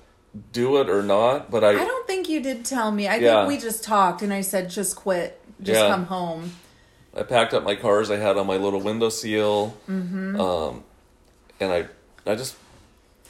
[0.52, 1.70] do it or not, but I.
[1.70, 3.06] I don't think you did tell me.
[3.06, 3.46] I Yeah.
[3.46, 5.40] think we just talked and I said, just quit.
[5.62, 5.88] Just Yeah.
[5.88, 6.52] come home.
[7.16, 10.40] I packed up my cars I had on my little window seal, Mm-hmm.
[10.40, 10.82] um,
[11.60, 11.86] and I,
[12.26, 12.56] I just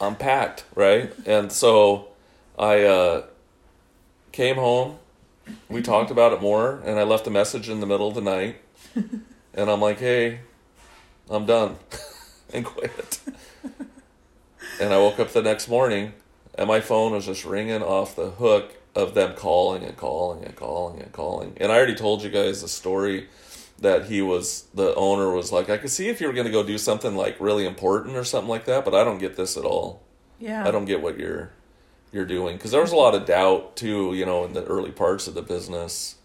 [0.00, 2.08] unpacked right, and so
[2.58, 3.22] I uh,
[4.32, 4.98] came home.
[5.68, 8.22] We talked about it more, and I left a message in the middle of the
[8.22, 8.56] night,
[9.54, 10.40] and I'm like, "Hey,
[11.30, 11.76] I'm done,"
[12.52, 13.20] and quit.
[14.80, 16.12] and I woke up the next morning,
[16.56, 20.54] and my phone was just ringing off the hook of them calling and calling and
[20.54, 21.56] calling and calling.
[21.60, 23.28] And I already told you guys the story
[23.80, 26.52] that he was the owner was like, I could see if you were going to
[26.52, 29.56] go do something like really important or something like that, but I don't get this
[29.56, 30.02] at all.
[30.38, 30.66] Yeah.
[30.66, 31.50] I don't get what you're
[32.12, 34.92] you're doing because there was a lot of doubt too, you know, in the early
[34.92, 36.16] parts of the business.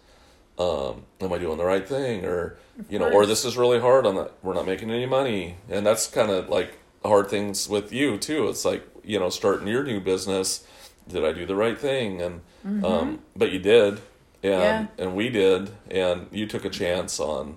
[0.60, 2.58] Um, am I doing the right thing, or
[2.90, 4.04] you know, or this is really hard.
[4.04, 7.92] On that we're not making any money, and that's kind of like hard things with
[7.92, 8.48] you too.
[8.48, 10.64] It's like you know, starting your new business.
[11.08, 12.20] Did I do the right thing?
[12.20, 14.00] And um, but you did,
[14.42, 14.86] and Yeah.
[14.98, 17.56] and we did, and you took a chance on,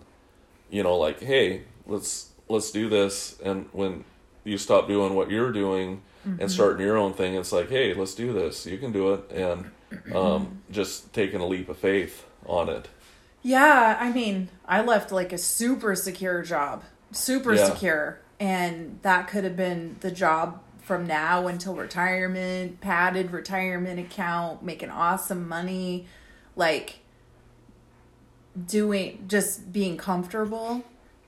[0.69, 4.05] you know, like hey, let's let's do this, and when
[4.45, 6.01] you stop doing what you're doing
[6.39, 8.65] and starting your own thing, it's like hey, let's do this.
[8.65, 9.71] You can do it, and
[10.15, 12.87] um, just taking a leap of faith on it.
[13.41, 17.65] Yeah, I mean, I left like a super secure job, super Yeah.
[17.65, 24.63] secure, and that could have been the job from now until retirement, padded retirement account,
[24.63, 26.07] making awesome money,
[26.55, 26.99] like
[28.67, 30.83] doing just being comfortable.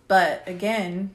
[0.08, 1.13] But again,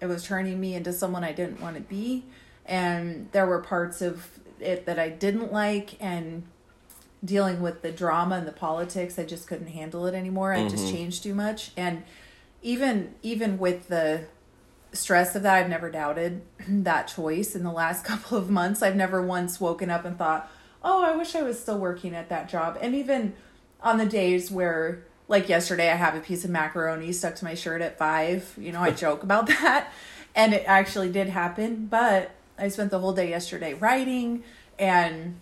[0.00, 2.24] it was turning me into someone I didn't want to be,
[2.66, 6.42] and there were parts of it that I didn't like and
[7.24, 10.52] dealing with the drama and the politics i just couldn't handle it anymore.
[10.52, 10.96] I just mm-hmm.
[10.96, 11.72] changed too much.
[11.76, 12.02] And
[12.62, 14.24] even even with the
[14.92, 17.54] stress of that i've never doubted that choice.
[17.54, 20.50] In the last couple of months i've never once woken up and thought
[20.82, 22.78] oh i wish i was still working at that job.
[22.80, 23.34] And even
[23.82, 27.54] on the days where like yesterday i have a piece of macaroni stuck to my
[27.54, 29.92] shirt at five you know i joke about that.
[30.32, 31.86] And it actually did happen.
[31.86, 34.42] But i spent the whole day yesterday writing
[34.78, 35.38] and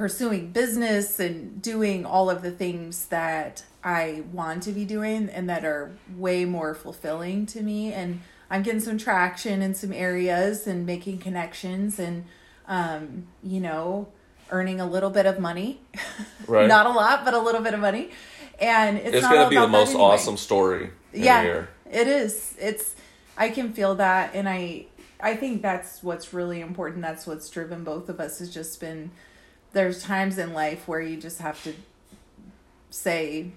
[0.00, 5.46] pursuing business and doing all of the things that I want to be doing and
[5.50, 7.92] that are way more fulfilling to me.
[7.92, 12.24] And I'm getting some traction in some areas and making connections and
[12.66, 14.08] um, you know,
[14.50, 15.80] earning a little bit of money.
[16.48, 16.66] Right.
[16.66, 18.10] not a lot, but a little bit of money.
[18.58, 20.02] And it's, It's not gonna be the most anyway.
[20.04, 22.94] awesome story in yeah it is it's
[23.36, 24.86] i can feel that and i
[25.20, 29.10] i think that's what's really important that's what's driven both of us has just been
[29.72, 31.74] there's times in life where you just have to
[32.90, 33.50] say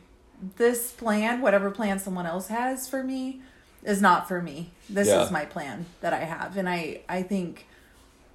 [0.57, 3.41] this plan whatever plan someone else has for me
[3.83, 5.23] is not for me this Yeah.
[5.23, 7.65] is my plan that i have and i i think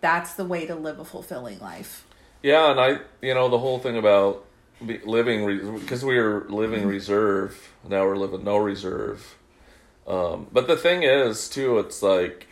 [0.01, 2.05] that's the way to live a fulfilling life
[2.43, 4.45] Yeah, and I, you know, the whole thing about
[4.81, 7.73] living because we were living reserve.
[7.89, 9.35] Now we're living no reserve.
[10.07, 12.47] Um, but the thing is, too, it's like,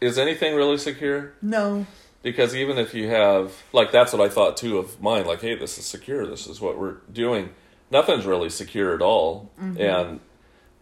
[0.00, 1.32] is anything really secure?
[1.42, 1.84] no
[2.24, 5.26] Because even if you have, like, that's what I thought too of mine.
[5.26, 6.26] Like, hey, this is secure.
[6.26, 7.50] This is what we're doing.
[7.90, 9.52] Nothing's really secure at all.
[9.78, 10.20] And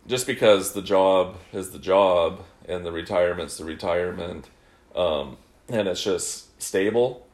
[0.07, 4.48] just because the job is the job and the retirement's the retirement,
[4.94, 5.37] um,
[5.68, 7.26] and it's just stable,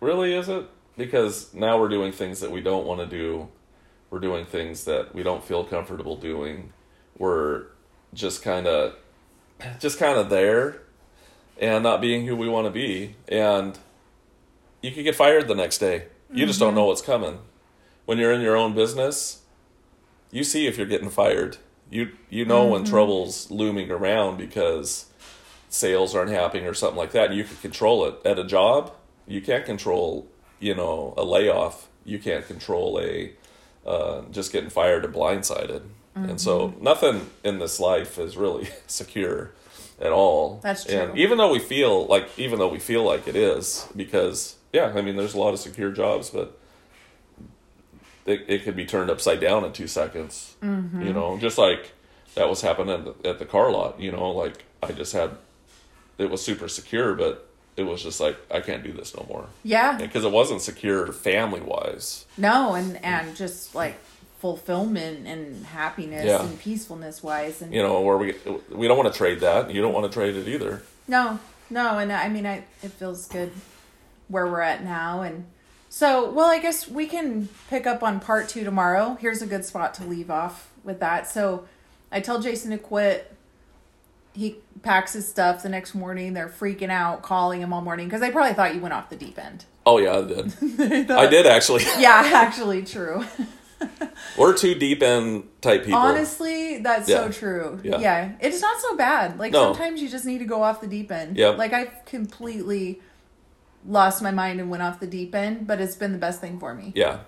[0.00, 0.68] really is it?
[0.96, 3.48] Because now we're doing things that we don't want to do.
[4.10, 6.72] We're doing things that we don't feel comfortable doing.
[7.18, 7.66] We're
[8.12, 8.96] just kind of,
[9.78, 10.82] just kind of there,
[11.58, 13.16] and not being who we want to be.
[13.28, 13.78] And
[14.82, 16.06] you could get fired the next day.
[16.32, 16.78] You just don't mm-hmm.
[16.78, 17.38] know what's coming.
[18.06, 19.42] When you're in your own business,
[20.30, 21.58] you see if you're getting fired.
[21.90, 22.90] You you know when mm-hmm.
[22.90, 25.06] trouble's looming around because
[25.68, 27.26] sales aren't happening or something like that.
[27.26, 28.16] And you can control it.
[28.24, 28.92] At a job,
[29.26, 30.26] you can't control
[30.58, 31.88] you know a layoff.
[32.04, 33.32] You can't control a
[33.86, 35.82] uh, just getting fired and blindsided.
[36.16, 36.84] And so mm-hmm.
[36.84, 39.52] nothing in this life is really secure
[40.00, 40.60] at all.
[40.62, 40.98] That's true.
[40.98, 44.92] And even though we feel like even though we feel like it is because yeah,
[44.94, 46.58] I mean there's a lot of secure jobs, but
[48.26, 50.56] it, it could be turned upside down in two seconds.
[50.62, 51.02] Mm-hmm.
[51.02, 51.92] You know, just like
[52.34, 54.00] that was happening at the, at the car lot.
[54.00, 55.30] You know, like I just had
[56.18, 59.46] it was super secure, but it was just like I can't do this no more
[59.64, 62.24] yeah because it wasn't secure family wise.
[62.36, 63.96] No, and and just like
[64.48, 66.44] fulfillment and happiness Yeah.
[66.44, 68.34] and peacefulness wise and You know, where we
[68.68, 69.70] we don't want to trade that.
[69.72, 70.82] You don't want to trade it either.
[71.08, 71.38] no,
[71.70, 73.52] no, and I mean I it feels good
[74.28, 75.46] where we're at now and
[75.88, 79.16] so well I guess we can pick up on part 2 tomorrow.
[79.18, 81.26] Here's a good spot to leave off with that.
[81.26, 81.64] So
[82.12, 83.34] I tell Jason to quit.
[84.34, 86.34] He packs his stuff the next morning.
[86.34, 89.16] They're freaking out, calling him all morning because they probably thought you went off the
[89.16, 89.64] deep end.
[89.86, 91.10] Oh yeah, I did.
[91.10, 91.84] I did actually.
[91.98, 93.24] Yeah, actually, true.
[94.36, 95.98] We're too deep in type people.
[95.98, 97.16] Honestly, that's Yeah.
[97.26, 97.80] so true.
[97.84, 97.98] Yeah.
[97.98, 98.32] Yeah.
[98.40, 99.38] It's not so bad.
[99.38, 99.72] Like No.
[99.72, 101.36] sometimes you just need to go off the deep end.
[101.36, 101.58] Yep.
[101.58, 103.00] Like I've completely
[103.86, 106.58] lost my mind and went off the deep end, but it's been the best thing
[106.58, 106.92] for me.
[106.94, 107.18] yeah,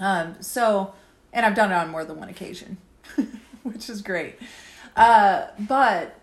[0.00, 0.94] Um so
[1.32, 2.78] and I've done it on more than one occasion,
[3.64, 4.38] which is great.
[4.96, 6.18] Uh but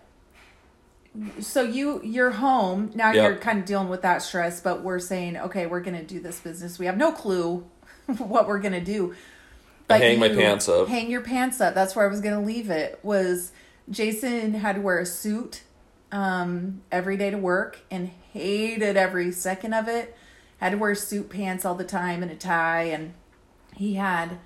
[1.38, 3.14] so you you're home now Yep.
[3.24, 6.40] you're kind of dealing with that stress but we're saying okay we're gonna do this
[6.40, 7.64] business we have no clue
[8.18, 9.14] what we're gonna do
[9.90, 10.88] I hang my pants up.
[10.88, 13.52] hang your pants up that's where i was gonna leave it was
[13.90, 15.62] jason had to wear a suit
[16.12, 20.16] um, every day to work and hated every second of it
[20.58, 23.14] had to wear suit pants all the time and a tie and
[23.76, 24.38] he had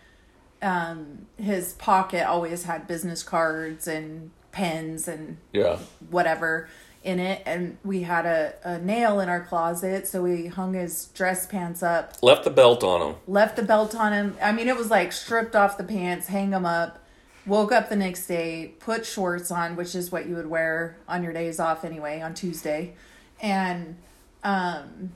[0.62, 5.79] um, his pocket always had business cards and pens and yeah.
[6.11, 6.68] whatever
[7.09, 11.07] in it and we had a, a nail in our closet so we hung his
[11.14, 13.16] dress pants up Left the belt on him.
[13.27, 16.51] left the belt on him i mean it was like stripped off the pants hang
[16.51, 16.99] them up
[17.47, 21.23] woke up the next day put shorts on which is what you would wear on
[21.25, 22.92] your days off anyway on tuesday
[23.40, 23.97] and
[24.44, 25.11] um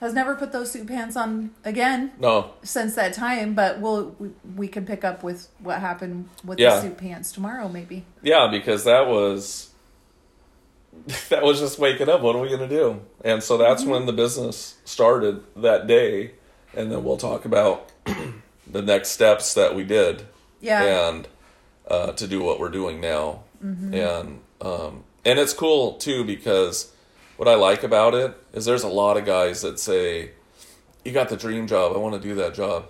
[0.00, 4.28] has never put those suit pants on again No, since that time but we'll we,
[4.54, 6.76] we can pick up with what happened with Yeah.
[6.76, 9.70] the suit pants tomorrow maybe yeah, because that was
[11.28, 12.20] that was just waking up.
[12.22, 13.00] What are we gonna do?
[13.24, 13.90] And so that's Mm-hmm.
[13.90, 16.32] when the business started that day,
[16.74, 17.90] and then we'll talk about
[18.70, 20.26] the next steps that we did.
[20.60, 21.28] yeah and
[21.88, 23.40] uh, to do what we're doing now.
[23.62, 23.94] Mm-hmm.
[23.94, 26.92] And um, and it's cool too because
[27.36, 30.30] what I like about it is there's a lot of guys that say,
[31.04, 31.94] "You got the dream job.
[31.94, 32.86] I want to do that job."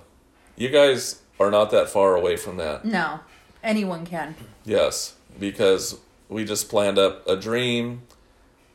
[0.56, 2.84] You guys are not that far away from that.
[2.84, 3.18] no
[3.64, 5.98] anyone can Yes, because
[6.34, 8.02] we just planned up a dream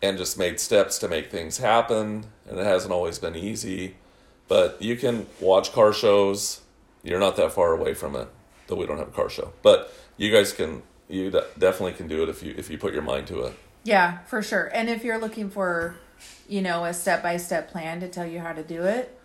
[0.01, 3.97] and just made steps to make things happen, and it hasn't always been easy.
[4.47, 6.62] But you can watch car shows.
[7.03, 8.30] You're not that far away from it,
[8.68, 9.51] though we don't have a car show.
[9.62, 13.01] But you guys can, you definitely can do it if you if you put your
[13.01, 13.60] mind to it.
[13.84, 14.72] Yeah, for sure.
[14.74, 15.97] And if you're looking for,
[16.47, 19.20] you know, a step by step plan to tell you how to do it,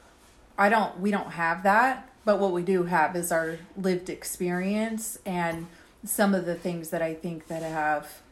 [0.59, 5.21] I don't we don't have that, but what we do have is our lived experience
[5.25, 5.69] and
[6.05, 8.23] some of the things that I think that have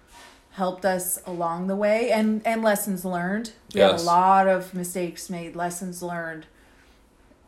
[0.52, 3.52] helped us along the way and and lessons learned.
[3.74, 4.02] We Yes.
[4.02, 6.46] a lot of mistakes made, lessons learned.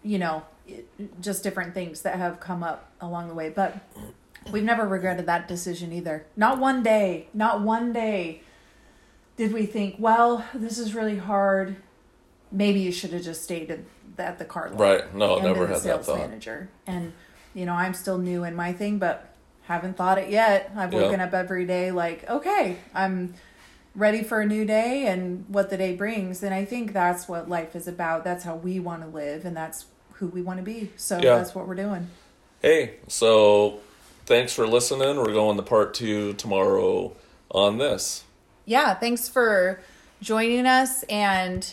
[0.03, 0.89] You know, it-
[1.21, 3.77] just different things that have come up along the way, but
[4.51, 6.25] we've never regretted that decision either.
[6.37, 8.43] Not one day, not one day
[9.37, 11.77] did we think, well, this is really hard.
[12.53, 13.81] Maybe you should have just stayed at,
[14.17, 15.13] at the car Right.
[15.15, 16.19] No, never had that thought.
[16.19, 16.69] manager.
[16.87, 17.13] And
[17.53, 19.34] you know, I'm still new in my thing, but
[19.67, 20.71] haven't thought it yet.
[20.77, 21.03] I've Yeah.
[21.03, 23.35] woken up every day like, okay, I'm
[23.95, 26.43] ready for a new day and what the day brings.
[26.43, 28.25] And I think that's what life is about.
[28.25, 30.91] That's how we want to live, and that's who we want to be.
[30.97, 31.37] So Yeah.
[31.37, 32.09] that's what we're doing.
[32.61, 33.79] Hey, so
[34.27, 35.17] thanks for listening.
[35.17, 37.13] We're going to part two tomorrow
[37.51, 38.25] on this.
[38.65, 39.81] Yeah, thanks for
[40.23, 41.67] joining us and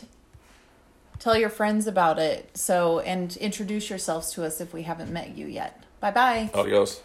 [1.20, 2.56] tell your friends about it.
[2.58, 5.84] So and introduce yourselves to us if we haven't met you yet.
[6.00, 6.50] Bye bye.
[6.54, 7.02] Adios.